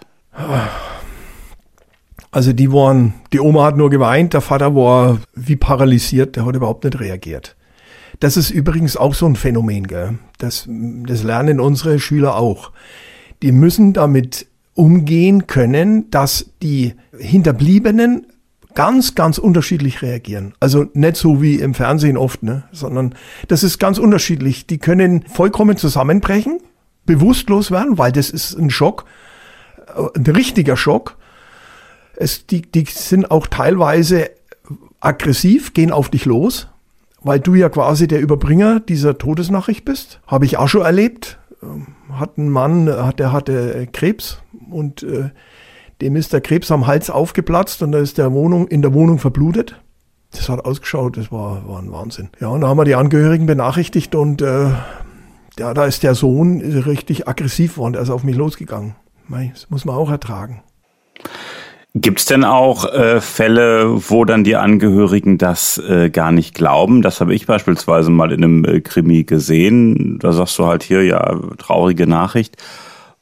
Also 2.32 2.54
die 2.54 2.72
waren, 2.72 3.14
die 3.32 3.40
Oma 3.40 3.66
hat 3.66 3.78
nur 3.78 3.90
geweint, 3.90 4.34
der 4.34 4.42
Vater 4.42 4.76
war 4.76 5.20
wie 5.34 5.56
paralysiert, 5.56 6.36
der 6.36 6.46
hat 6.46 6.56
überhaupt 6.56 6.84
nicht 6.84 7.00
reagiert. 7.00 7.56
Das 8.20 8.38
ist 8.38 8.50
übrigens 8.50 8.98
auch 8.98 9.14
so 9.14 9.26
ein 9.26 9.36
Phänomen, 9.36 9.88
gell? 9.88 10.18
Das, 10.38 10.68
das 10.68 11.24
lernen 11.24 11.60
unsere 11.60 12.00
Schüler 12.00 12.36
auch. 12.38 12.72
Die 13.42 13.52
müssen 13.52 13.94
damit 13.94 14.48
umgehen 14.74 15.48
können, 15.48 16.10
dass 16.12 16.52
die 16.62 16.96
Hinterbliebenen 17.18 18.28
ganz, 18.76 19.16
ganz 19.16 19.38
unterschiedlich 19.38 20.02
reagieren. 20.02 20.54
Also 20.60 20.86
nicht 20.94 21.16
so 21.16 21.42
wie 21.42 21.56
im 21.56 21.74
Fernsehen 21.74 22.18
oft, 22.18 22.44
ne? 22.44 22.64
sondern 22.72 23.16
das 23.48 23.64
ist 23.64 23.80
ganz 23.80 23.98
unterschiedlich. 23.98 24.68
Die 24.68 24.78
können 24.78 25.24
vollkommen 25.24 25.78
zusammenbrechen, 25.78 26.60
bewusstlos 27.06 27.72
werden, 27.72 27.98
weil 27.98 28.12
das 28.12 28.30
ist 28.30 28.56
ein 28.56 28.70
Schock, 28.70 29.06
äh, 29.96 30.20
ein 30.20 30.26
richtiger 30.26 30.78
Schock. 30.78 31.18
Es, 32.18 32.46
die, 32.46 32.62
die 32.62 32.86
sind 32.86 33.32
auch 33.32 33.48
teilweise 33.48 34.30
aggressiv, 35.00 35.74
gehen 35.74 35.92
auf 35.92 36.10
dich 36.10 36.26
los, 36.26 36.68
weil 37.22 37.40
du 37.40 37.56
ja 37.56 37.70
quasi 37.70 38.08
der 38.08 38.20
Überbringer 38.20 38.80
dieser 38.80 39.18
Todesnachricht 39.18 39.86
bist. 39.86 40.20
Habe 40.28 40.46
ich 40.46 40.58
auch 40.58 40.68
schon 40.68 40.82
erlebt. 40.82 41.40
Ähm, 41.64 41.88
hat 42.12 42.38
ein 42.38 42.50
Mann, 42.50 42.86
der 42.86 43.32
hatte 43.32 43.88
Krebs 43.92 44.40
und 44.70 45.04
äh, 45.04 45.32
dem 46.02 46.16
ist 46.16 46.34
der 46.34 46.42
Krebs 46.42 46.72
am 46.72 46.88
Hals 46.88 47.10
aufgeplatzt 47.10 47.82
und 47.82 47.92
da 47.92 48.00
ist 48.00 48.18
der 48.18 48.34
Wohnung, 48.34 48.68
in 48.68 48.82
der 48.82 48.94
Wohnung 48.94 49.20
verblutet. 49.20 49.82
Das 50.32 50.50
hat 50.50 50.66
ausgeschaut, 50.66 51.18
das 51.18 51.32
war, 51.32 51.68
war 51.68 51.80
ein 51.80 51.92
Wahnsinn. 51.92 52.30
Ja, 52.40 52.50
und 52.50 52.62
da 52.62 52.68
haben 52.68 52.78
wir 52.78 52.86
die 52.86 52.96
Angehörigen 52.96 53.46
benachrichtigt 53.46 54.16
und 54.16 54.42
äh, 54.42 54.70
ja, 55.58 55.74
da 55.74 55.86
ist 55.86 56.04
der 56.04 56.16
Sohn 56.16 56.62
richtig 56.62 57.28
aggressiv 57.28 57.78
worden, 57.78 57.94
der 57.94 58.02
ist 58.02 58.10
auf 58.10 58.24
mich 58.24 58.36
losgegangen. 58.36 58.96
Das 59.30 59.70
muss 59.70 59.86
man 59.86 59.96
auch 59.96 60.12
ertragen. 60.12 60.62
Gibt 61.98 62.20
es 62.20 62.26
denn 62.26 62.44
auch 62.44 62.92
äh, 62.92 63.22
Fälle, 63.22 63.86
wo 64.10 64.26
dann 64.26 64.44
die 64.44 64.58
Angehörigen 64.58 65.38
das 65.38 65.78
äh, 65.78 66.10
gar 66.10 66.34
nicht 66.34 66.54
glauben? 66.54 67.02
Das 67.02 67.22
habe 67.22 67.34
ich 67.34 67.48
beispielsweise 67.48 68.12
mal 68.12 68.34
in 68.34 68.44
einem 68.44 68.66
äh, 68.66 68.82
Krimi 68.82 69.24
gesehen. 69.24 70.20
Da 70.20 70.34
sagst 70.34 70.60
du 70.60 70.66
halt 70.66 70.84
hier, 70.84 71.04
ja, 71.04 71.40
traurige 71.58 72.06
Nachricht. 72.06 72.62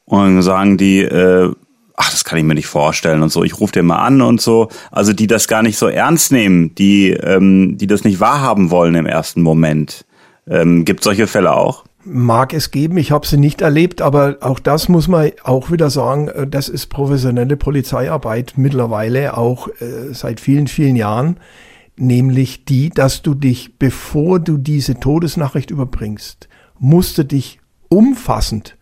Und 0.06 0.18
dann 0.18 0.42
sagen 0.42 0.76
die, 0.76 1.02
äh, 1.02 1.52
ach, 1.96 2.10
das 2.10 2.24
kann 2.24 2.38
ich 2.38 2.44
mir 2.44 2.54
nicht 2.54 2.66
vorstellen 2.66 3.22
und 3.22 3.30
so, 3.30 3.44
ich 3.44 3.60
rufe 3.60 3.72
den 3.72 3.86
mal 3.86 3.98
an 3.98 4.20
und 4.20 4.40
so. 4.40 4.68
Also 4.90 5.12
die 5.12 5.26
das 5.26 5.48
gar 5.48 5.62
nicht 5.62 5.78
so 5.78 5.88
ernst 5.88 6.32
nehmen, 6.32 6.74
die, 6.74 7.10
ähm, 7.10 7.78
die 7.78 7.86
das 7.86 8.04
nicht 8.04 8.20
wahrhaben 8.20 8.70
wollen 8.70 8.94
im 8.94 9.06
ersten 9.06 9.42
Moment. 9.42 10.04
Ähm, 10.46 10.84
gibt 10.84 11.04
solche 11.04 11.26
Fälle 11.26 11.54
auch? 11.54 11.84
Mag 12.04 12.52
es 12.52 12.70
geben, 12.70 12.98
ich 12.98 13.12
habe 13.12 13.26
sie 13.26 13.38
nicht 13.38 13.62
erlebt, 13.62 14.02
aber 14.02 14.36
auch 14.40 14.58
das 14.58 14.90
muss 14.90 15.08
man 15.08 15.30
auch 15.42 15.70
wieder 15.70 15.88
sagen, 15.88 16.28
äh, 16.28 16.46
das 16.46 16.68
ist 16.68 16.88
professionelle 16.88 17.56
Polizeiarbeit 17.56 18.54
mittlerweile 18.56 19.36
auch 19.36 19.68
äh, 19.68 20.12
seit 20.12 20.40
vielen, 20.40 20.66
vielen 20.66 20.96
Jahren, 20.96 21.38
nämlich 21.96 22.64
die, 22.64 22.90
dass 22.90 23.22
du 23.22 23.34
dich, 23.34 23.78
bevor 23.78 24.40
du 24.40 24.58
diese 24.58 24.98
Todesnachricht 24.98 25.70
überbringst, 25.70 26.48
musst 26.78 27.16
du 27.16 27.24
dich 27.24 27.60
umfassend 27.88 28.76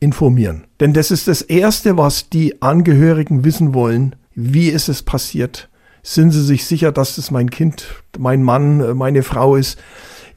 informieren. 0.00 0.64
Denn 0.80 0.92
das 0.92 1.10
ist 1.10 1.28
das 1.28 1.42
Erste, 1.42 1.96
was 1.96 2.28
die 2.30 2.62
Angehörigen 2.62 3.44
wissen 3.44 3.74
wollen. 3.74 4.16
Wie 4.34 4.68
ist 4.68 4.88
es 4.88 5.02
passiert? 5.02 5.68
Sind 6.02 6.30
sie 6.30 6.42
sich 6.42 6.64
sicher, 6.64 6.92
dass 6.92 7.18
es 7.18 7.30
mein 7.30 7.50
Kind, 7.50 7.86
mein 8.16 8.42
Mann, 8.42 8.96
meine 8.96 9.22
Frau 9.22 9.56
ist? 9.56 9.78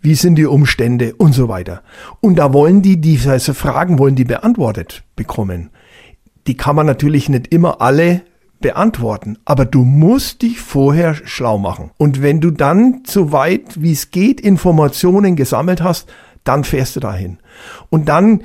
Wie 0.02 0.16
sind 0.16 0.36
die 0.36 0.48
Umstände 0.48 1.14
und 1.16 1.34
so 1.34 1.48
weiter? 1.48 1.84
Und 2.22 2.38
da 2.38 2.54
wollen 2.54 2.82
die 2.82 3.00
diese 3.00 3.40
Fragen 3.54 4.00
wollen 4.00 4.16
die 4.16 4.26
beantwortet 4.26 5.04
bekommen. 5.16 5.70
Die 6.48 6.58
kann 6.58 6.76
man 6.76 6.88
natürlich 6.88 7.30
nicht 7.30 7.54
immer 7.54 7.82
alle 7.82 8.24
beantworten, 8.62 9.38
aber 9.46 9.66
du 9.66 9.84
musst 9.84 10.42
dich 10.42 10.60
vorher 10.60 11.14
schlau 11.14 11.60
machen. 11.60 11.92
Und 11.98 12.24
wenn 12.24 12.42
du 12.42 12.50
dann 12.50 13.04
so 13.06 13.32
weit 13.32 13.82
wie 13.82 13.92
es 13.92 14.10
geht 14.10 14.42
Informationen 14.42 15.36
gesammelt 15.36 15.82
hast, 15.82 16.12
dann 16.44 16.64
fährst 16.64 16.96
du 16.96 17.00
dahin. 17.00 17.38
Und 17.90 18.10
dann 18.10 18.42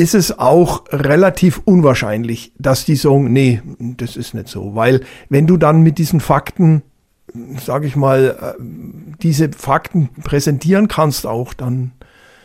ist 0.00 0.14
es 0.14 0.38
auch 0.38 0.84
relativ 0.90 1.60
unwahrscheinlich, 1.66 2.52
dass 2.58 2.86
die 2.86 2.96
sagen, 2.96 3.30
nee, 3.34 3.60
das 3.78 4.16
ist 4.16 4.32
nicht 4.32 4.48
so. 4.48 4.74
Weil 4.74 5.02
wenn 5.28 5.46
du 5.46 5.58
dann 5.58 5.82
mit 5.82 5.98
diesen 5.98 6.20
Fakten, 6.20 6.82
sage 7.62 7.86
ich 7.86 7.96
mal, 7.96 8.56
äh, 8.58 8.62
diese 9.22 9.50
Fakten 9.52 10.08
präsentieren 10.24 10.88
kannst 10.88 11.26
auch, 11.26 11.52
dann 11.52 11.92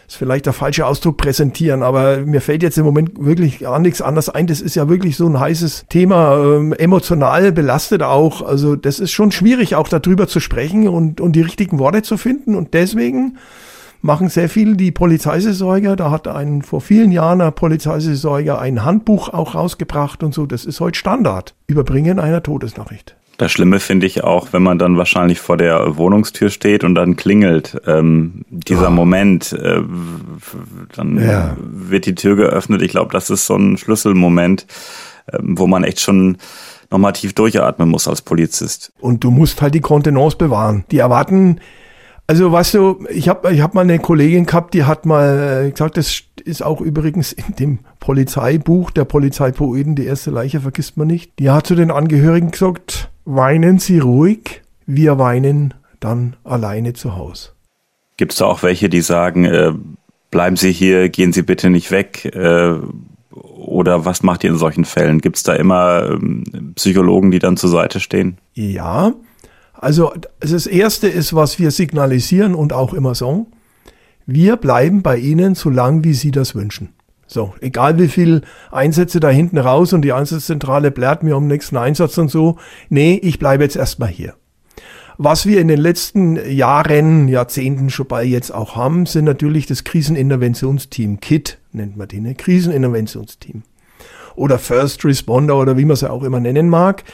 ist 0.06 0.18
vielleicht 0.18 0.48
der 0.48 0.54
falsche 0.54 0.86
Ausdruck 0.86 1.16
präsentieren, 1.16 1.82
aber 1.82 2.18
mir 2.18 2.42
fällt 2.42 2.62
jetzt 2.62 2.78
im 2.78 2.84
Moment 2.84 3.12
wirklich 3.18 3.60
gar 3.60 3.80
nichts 3.80 4.02
anderes 4.02 4.28
ein. 4.28 4.48
Das 4.48 4.60
ist 4.60 4.76
ja 4.76 4.90
wirklich 4.90 5.16
so 5.16 5.26
ein 5.26 5.40
heißes 5.40 5.86
Thema, 5.88 6.38
ähm, 6.38 6.74
emotional 6.74 7.54
belastet 7.54 8.04
auch. 8.04 8.42
Also 8.42 8.76
das 8.76 9.00
ist 9.00 9.12
schon 9.12 9.32
schwierig, 9.32 9.76
auch 9.76 9.88
darüber 9.88 10.28
zu 10.28 10.42
sprechen 10.42 10.90
und, 10.90 11.22
und 11.22 11.32
die 11.38 11.42
richtigen 11.42 11.80
Worte 11.80 12.04
zu 12.04 12.18
finden. 12.18 12.54
Und 12.54 12.74
deswegen 12.74 13.38
machen 14.02 14.30
sehr 14.30 14.50
viel 14.50 14.76
die 14.76 14.92
Polizeiseelsorger. 14.92 15.96
Da 15.96 16.12
hat 16.12 16.28
ein, 16.28 16.62
vor 16.62 16.82
vielen 16.82 17.12
Jahren 17.12 17.42
ein 17.42 17.54
Polizeiseelsorger 17.54 18.60
ein 18.60 18.84
Handbuch 18.84 19.30
auch 19.30 19.56
rausgebracht 19.56 20.24
und 20.24 20.34
so. 20.34 20.46
Das 20.46 20.66
ist 20.66 20.80
heute 20.80 20.98
Standard. 20.98 21.56
Überbringen 21.68 22.20
einer 22.20 22.44
Todesnachricht. 22.44 23.16
Das 23.38 23.52
Schlimme 23.52 23.80
finde 23.80 24.06
ich 24.06 24.24
auch, 24.24 24.54
wenn 24.54 24.64
man 24.64 24.80
dann 24.80 24.98
wahrscheinlich 24.98 25.40
vor 25.42 25.58
der 25.58 25.98
Wohnungstür 25.98 26.50
steht 26.50 26.84
und 26.86 26.96
dann 26.96 27.18
klingelt. 27.18 27.82
Ähm, 27.86 28.46
dieser 28.50 28.88
oh. 28.88 28.92
Moment, 28.92 29.52
äh, 29.52 29.82
dann 30.96 31.20
ja. 31.20 31.58
wird 31.60 32.06
die 32.06 32.16
Tür 32.16 32.38
geöffnet. 32.38 32.82
Ich 32.82 32.92
glaube, 32.92 33.12
das 33.12 33.30
ist 33.30 33.46
so 33.46 33.56
ein 33.56 33.78
Schlüsselmoment, 33.78 34.66
äh, 35.28 35.38
wo 35.42 35.68
man 35.68 35.84
echt 35.84 36.00
schon 36.00 36.38
nochmal 36.90 37.14
tief 37.14 37.34
durchatmen 37.34 37.90
muss 37.90 38.08
als 38.08 38.22
Polizist. 38.22 38.94
Und 39.00 39.24
du 39.24 39.32
musst 39.32 39.62
halt 39.62 39.74
die 39.74 39.82
Kontenance 39.82 40.38
bewahren. 40.38 40.86
Die 40.92 41.00
erwarten 41.00 41.60
Also 42.28 42.52
weißt 42.52 42.74
du, 42.74 43.06
ich 43.10 43.30
habe 43.30 43.54
ich 43.54 43.62
hab 43.62 43.76
mal 43.76 43.82
eine 43.82 44.00
Kollegin 44.00 44.46
gehabt, 44.46 44.74
die 44.74 44.84
hat 44.84 45.06
mal 45.06 45.66
äh, 45.66 45.72
gesagt, 45.72 45.98
das 45.98 46.24
ist 46.44 46.64
auch 46.64 46.82
übrigens 46.82 47.34
in 47.34 47.56
dem 47.56 47.80
Polizeibuch 48.00 48.90
der 48.92 49.06
Polizeipoeten, 49.06 49.96
die 49.96 50.06
erste 50.06 50.32
Leiche 50.32 50.62
vergisst 50.62 50.98
man 50.98 51.08
nicht. 51.08 51.38
Die 51.38 51.52
hat 51.52 51.68
zu 51.68 51.76
den 51.76 51.92
Angehörigen 51.92 52.50
gesagt, 52.50 53.10
weinen 53.26 53.78
Sie 53.78 54.00
ruhig, 54.00 54.62
wir 54.88 55.20
weinen 55.20 55.76
dann 56.00 56.36
alleine 56.44 56.94
zu 56.94 57.16
Hause. 57.16 57.50
Gibt 58.18 58.32
es 58.32 58.40
da 58.40 58.46
auch 58.46 58.64
welche, 58.64 58.90
die 58.90 59.02
sagen, 59.02 59.46
äh, 59.46 59.74
bleiben 60.32 60.56
Sie 60.56 60.72
hier, 60.72 61.10
gehen 61.10 61.32
Sie 61.32 61.44
bitte 61.44 61.70
nicht 61.70 61.92
weg? 61.92 62.26
Äh, 62.26 62.76
oder 63.32 64.06
was 64.06 64.24
macht 64.24 64.44
ihr 64.44 64.52
in 64.52 64.58
solchen 64.58 64.86
Fällen? 64.86 65.22
Gibt 65.22 65.38
es 65.38 65.44
da 65.44 65.54
immer 65.54 66.12
ähm, 66.12 66.74
Psychologen, 66.76 67.32
die 67.32 67.40
dann 67.40 67.58
zur 67.58 67.70
Seite 67.70 68.00
stehen? 68.00 68.38
Ja, 68.54 69.14
also 69.78 70.14
das 70.40 70.68
Erste 70.68 71.08
ist, 71.08 71.34
was 71.34 71.60
wir 71.60 71.72
signalisieren 71.72 72.56
und 72.56 72.74
auch 72.74 72.94
immer 72.94 73.16
sagen, 73.16 73.48
wir 74.26 74.56
bleiben 74.56 75.02
bei 75.02 75.18
Ihnen 75.18 75.56
so 75.56 75.70
lang, 75.70 76.04
wie 76.04 76.14
Sie 76.14 76.32
das 76.32 76.56
wünschen. 76.56 76.90
So, 77.28 77.56
egal 77.60 77.98
wie 78.00 78.08
viel 78.08 78.42
Einsätze 78.72 79.20
da 79.20 79.30
hinten 79.30 79.58
raus 79.58 79.94
und 79.94 80.04
die 80.04 80.14
Einsatzzentrale 80.14 80.92
blärt 80.92 81.24
mir 81.24 81.36
um 81.38 81.48
nächsten 81.48 81.78
Einsatz 81.78 82.18
und 82.18 82.30
so. 82.30 82.58
Nee, 82.90 83.20
ich 83.22 83.40
bleibe 83.40 83.64
jetzt 83.64 83.76
erstmal 83.76 84.10
hier. 84.10 84.36
Was 85.18 85.46
wir 85.46 85.62
in 85.62 85.70
den 85.70 85.80
letzten 85.80 86.38
Jahren, 86.50 87.28
Jahrzehnten 87.28 87.90
schon 87.90 88.08
bei 88.08 88.24
jetzt 88.24 88.52
auch 88.52 88.76
haben, 88.76 89.06
sind 89.06 89.26
natürlich 89.26 89.66
das 89.66 89.86
Kriseninterventionsteam. 89.86 91.20
KIT 91.20 91.58
nennt 91.72 91.96
man 91.96 92.10
die, 92.10 92.20
ne? 92.20 92.36
Kriseninterventionsteam. 92.36 93.64
Oder 94.36 94.60
First 94.60 95.06
Responder 95.06 95.58
oder 95.58 95.78
wie 95.78 95.86
man 95.86 95.96
sie 95.96 96.12
auch 96.12 96.24
immer 96.24 96.42
nennen 96.42 96.68
mag. 96.68 97.06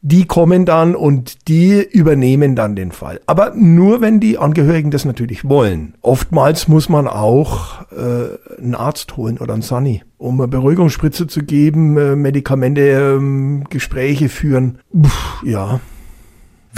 Die 0.00 0.26
kommen 0.26 0.64
dann 0.64 0.94
und 0.94 1.48
die 1.48 1.82
übernehmen 1.82 2.54
dann 2.54 2.76
den 2.76 2.92
Fall. 2.92 3.20
Aber 3.26 3.52
nur, 3.54 4.00
wenn 4.00 4.20
die 4.20 4.38
Angehörigen 4.38 4.90
das 4.90 5.04
natürlich 5.04 5.48
wollen. 5.48 5.94
Oftmals 6.02 6.68
muss 6.68 6.88
man 6.88 7.08
auch 7.08 7.82
äh, 7.90 8.60
einen 8.60 8.74
Arzt 8.74 9.16
holen 9.16 9.38
oder 9.38 9.54
einen 9.54 9.62
Sunny, 9.62 10.02
um 10.16 10.40
eine 10.40 10.48
Beruhigungsspritze 10.48 11.26
zu 11.26 11.42
geben, 11.42 11.96
äh, 11.96 12.16
Medikamente, 12.16 12.80
äh, 12.80 13.64
Gespräche 13.70 14.28
führen. 14.28 14.78
Puh, 14.92 15.10
ja, 15.44 15.80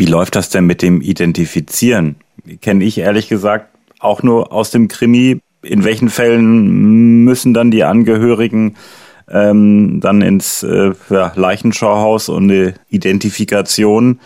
wie 0.00 0.07
läuft 0.07 0.35
das 0.35 0.49
denn 0.49 0.65
mit 0.65 0.81
dem 0.81 1.03
Identifizieren? 1.03 2.17
Kenne 2.62 2.85
ich 2.85 2.97
ehrlich 2.97 3.29
gesagt 3.29 3.67
auch 3.99 4.23
nur 4.23 4.50
aus 4.53 4.71
dem 4.71 4.89
Krimi. 4.89 5.41
In 5.62 5.85
welchen 5.85 6.09
Fällen 6.09 7.23
müssen 7.25 7.53
dann 7.53 7.71
die 7.71 7.85
Angehörigen 7.85 8.77
ähm, 9.30 10.00
dann 10.00 10.22
ins 10.22 10.62
äh, 10.62 10.92
ja, 11.08 11.32
Leichenschauhaus 11.34 12.28
und 12.28 12.44
eine 12.50 12.75
Identifikation 12.88 14.20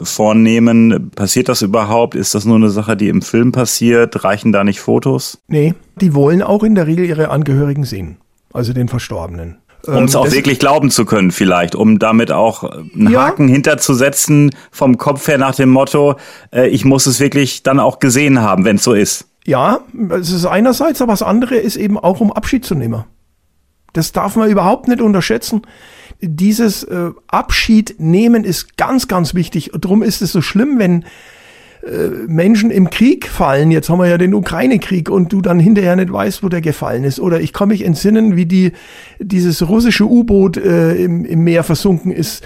vornehmen? 0.00 1.10
Passiert 1.14 1.48
das 1.48 1.62
überhaupt? 1.62 2.14
Ist 2.14 2.34
das 2.34 2.44
nur 2.44 2.56
eine 2.56 2.70
Sache, 2.70 2.96
die 2.96 3.08
im 3.08 3.22
Film 3.22 3.52
passiert? 3.52 4.24
Reichen 4.24 4.52
da 4.52 4.64
nicht 4.64 4.80
Fotos? 4.80 5.38
Nee, 5.48 5.74
die 6.00 6.14
wollen 6.14 6.42
auch 6.42 6.62
in 6.62 6.74
der 6.74 6.86
Regel 6.86 7.04
ihre 7.04 7.30
Angehörigen 7.30 7.84
sehen, 7.84 8.18
also 8.52 8.72
den 8.72 8.88
Verstorbenen. 8.88 9.58
Um 9.86 10.04
es 10.04 10.16
auch 10.16 10.32
wirklich 10.32 10.58
glauben 10.58 10.90
zu 10.90 11.04
können, 11.04 11.30
vielleicht, 11.30 11.74
um 11.74 11.98
damit 11.98 12.32
auch 12.32 12.64
einen 12.64 13.10
ja. 13.10 13.26
Haken 13.26 13.46
hinterzusetzen, 13.46 14.50
vom 14.70 14.98
Kopf 14.98 15.28
her 15.28 15.38
nach 15.38 15.54
dem 15.54 15.70
Motto, 15.70 16.16
äh, 16.52 16.68
ich 16.68 16.84
muss 16.84 17.06
es 17.06 17.20
wirklich 17.20 17.62
dann 17.62 17.78
auch 17.78 18.00
gesehen 18.00 18.40
haben, 18.40 18.64
wenn 18.64 18.76
es 18.76 18.84
so 18.84 18.94
ist. 18.94 19.28
Ja, 19.44 19.80
es 20.10 20.32
ist 20.32 20.44
einerseits, 20.44 21.00
aber 21.00 21.12
das 21.12 21.22
andere 21.22 21.54
ist 21.54 21.76
eben 21.76 21.98
auch, 21.98 22.20
um 22.20 22.32
Abschied 22.32 22.64
zu 22.64 22.74
nehmen. 22.74 23.04
Das 23.96 24.12
darf 24.12 24.36
man 24.36 24.50
überhaupt 24.50 24.88
nicht 24.88 25.00
unterschätzen. 25.00 25.62
Dieses 26.20 26.82
äh, 26.84 27.10
Abschied 27.28 27.96
nehmen 27.98 28.44
ist 28.44 28.76
ganz, 28.76 29.08
ganz 29.08 29.34
wichtig. 29.34 29.70
Darum 29.78 30.02
ist 30.02 30.22
es 30.22 30.32
so 30.32 30.42
schlimm, 30.42 30.78
wenn 30.78 31.04
äh, 31.86 32.08
Menschen 32.26 32.70
im 32.70 32.90
Krieg 32.90 33.26
fallen. 33.28 33.70
Jetzt 33.70 33.88
haben 33.88 33.98
wir 33.98 34.08
ja 34.08 34.18
den 34.18 34.34
Ukraine-Krieg 34.34 35.08
und 35.08 35.32
du 35.32 35.40
dann 35.40 35.58
hinterher 35.58 35.96
nicht 35.96 36.12
weißt, 36.12 36.42
wo 36.42 36.48
der 36.48 36.60
gefallen 36.60 37.04
ist. 37.04 37.20
Oder 37.20 37.40
ich 37.40 37.52
kann 37.52 37.68
mich 37.68 37.84
entsinnen, 37.84 38.36
wie 38.36 38.46
die, 38.46 38.72
dieses 39.18 39.68
russische 39.68 40.04
U-Boot 40.04 40.56
äh, 40.56 40.94
im, 40.96 41.24
im 41.24 41.44
Meer 41.44 41.64
versunken 41.64 42.12
ist. 42.12 42.44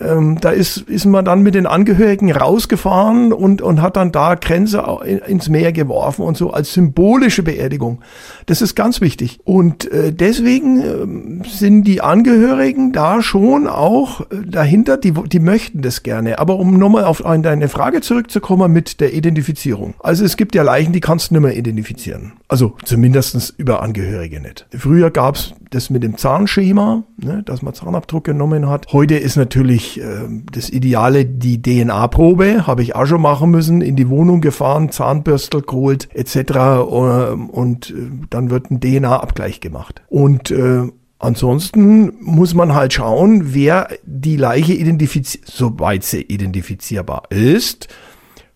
Ähm, 0.00 0.38
da 0.40 0.50
ist, 0.50 0.78
ist 0.78 1.04
man 1.04 1.24
dann 1.24 1.42
mit 1.42 1.54
den 1.54 1.66
Angehörigen 1.66 2.32
rausgefahren 2.32 3.32
und, 3.32 3.62
und 3.62 3.82
hat 3.82 3.96
dann 3.96 4.12
da 4.12 4.34
Grenze 4.34 4.82
ins 5.26 5.48
Meer 5.48 5.72
geworfen 5.72 6.22
und 6.22 6.36
so 6.36 6.50
als 6.52 6.72
symbolische 6.72 7.42
Beerdigung. 7.42 8.00
Das 8.46 8.62
ist 8.62 8.74
ganz 8.74 9.00
wichtig. 9.00 9.40
Und 9.44 9.90
äh, 9.90 10.12
deswegen 10.12 11.42
äh, 11.42 11.48
sind 11.48 11.84
die 11.84 12.00
Angehörigen 12.00 12.92
da 12.92 13.22
schon 13.22 13.66
auch 13.66 14.22
äh, 14.22 14.24
dahinter, 14.46 14.96
die, 14.96 15.12
die 15.12 15.40
möchten 15.40 15.82
das 15.82 16.02
gerne. 16.02 16.38
Aber 16.38 16.56
um 16.56 16.78
nochmal 16.78 17.04
auf 17.04 17.22
deine 17.22 17.68
Frage 17.68 18.00
zurückzukommen 18.00 18.72
mit 18.72 19.00
der 19.00 19.14
Identifizierung. 19.14 19.94
Also 20.00 20.24
es 20.24 20.36
gibt 20.36 20.54
ja 20.54 20.62
Leichen, 20.62 20.92
die 20.92 21.00
kannst 21.00 21.30
du 21.30 21.34
nicht 21.34 21.42
mehr 21.42 21.56
identifizieren. 21.56 22.32
Also 22.48 22.76
zumindestens 22.84 23.50
über 23.56 23.82
Angehörige 23.82 24.40
nicht. 24.40 24.66
Früher 24.76 25.10
gab's 25.10 25.54
das 25.74 25.90
mit 25.90 26.02
dem 26.02 26.16
Zahnschema, 26.16 27.04
ne, 27.16 27.42
dass 27.44 27.62
man 27.62 27.74
Zahnabdruck 27.74 28.24
genommen 28.24 28.68
hat. 28.68 28.92
Heute 28.92 29.16
ist 29.16 29.36
natürlich 29.36 30.00
äh, 30.00 30.28
das 30.52 30.70
Ideale 30.70 31.24
die 31.24 31.60
DNA-Probe, 31.60 32.66
habe 32.66 32.82
ich 32.82 32.94
auch 32.94 33.06
schon 33.06 33.22
machen 33.22 33.50
müssen, 33.50 33.80
in 33.80 33.96
die 33.96 34.08
Wohnung 34.08 34.40
gefahren, 34.40 34.90
Zahnbürstel 34.90 35.62
geholt 35.62 36.08
etc. 36.14 36.36
Ähm, 36.36 37.50
und 37.50 37.90
äh, 37.90 37.94
dann 38.30 38.50
wird 38.50 38.70
ein 38.70 38.80
DNA-Abgleich 38.80 39.60
gemacht. 39.60 40.02
Und 40.08 40.50
äh, 40.50 40.88
Ansonsten 41.22 42.14
muss 42.18 42.52
man 42.52 42.74
halt 42.74 42.94
schauen, 42.94 43.54
wer 43.54 43.90
die 44.02 44.36
Leiche 44.36 44.72
identifiziert, 44.72 45.44
soweit 45.46 46.02
sie 46.02 46.22
identifizierbar 46.22 47.30
ist, 47.30 47.86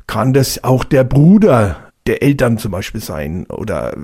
kann 0.09 0.33
das 0.33 0.65
auch 0.65 0.83
der 0.83 1.05
Bruder 1.05 1.86
der 2.09 2.23
Eltern 2.23 2.59
zum 2.59 2.73
Beispiel 2.73 3.01
sein 3.01 3.47
oder 3.47 3.97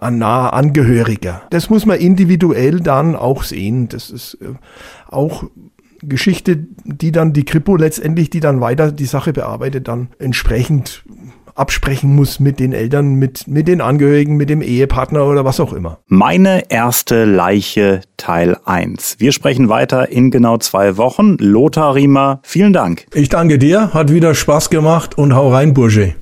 ein 0.00 0.18
naher 0.18 0.54
Angehöriger. 0.54 1.42
Das 1.50 1.70
muss 1.70 1.86
man 1.86 1.98
individuell 1.98 2.80
dann 2.80 3.16
auch 3.16 3.42
sehen. 3.42 3.88
Das 3.88 4.10
ist 4.10 4.38
äh, 4.40 4.54
auch 5.10 5.44
Geschichte, 6.02 6.66
die 6.84 7.12
dann 7.12 7.32
die 7.32 7.44
Kripo 7.44 7.76
letztendlich, 7.76 8.30
die 8.30 8.40
dann 8.40 8.60
weiter 8.60 8.92
die 8.92 9.06
Sache 9.06 9.32
bearbeitet, 9.32 9.88
dann 9.88 10.08
entsprechend 10.18 11.04
absprechen 11.58 12.14
muss 12.14 12.38
mit 12.38 12.60
den 12.60 12.72
Eltern, 12.72 13.14
mit, 13.14 13.48
mit 13.48 13.66
den 13.66 13.80
Angehörigen, 13.80 14.36
mit 14.36 14.48
dem 14.48 14.62
Ehepartner 14.62 15.26
oder 15.26 15.44
was 15.44 15.58
auch 15.58 15.72
immer. 15.72 15.98
Meine 16.06 16.70
erste 16.70 17.24
Leiche 17.24 18.02
Teil 18.16 18.56
1. 18.64 19.16
Wir 19.18 19.32
sprechen 19.32 19.68
weiter 19.68 20.08
in 20.08 20.30
genau 20.30 20.58
zwei 20.58 20.96
Wochen. 20.96 21.36
Lothar 21.38 21.96
Riemer, 21.96 22.40
vielen 22.44 22.72
Dank. 22.72 23.06
Ich 23.12 23.28
danke 23.28 23.58
dir, 23.58 23.92
hat 23.92 24.12
wieder 24.12 24.34
Spaß 24.34 24.70
gemacht 24.70 25.18
und 25.18 25.34
hau 25.34 25.50
rein, 25.52 25.74
Bursche. 25.74 26.14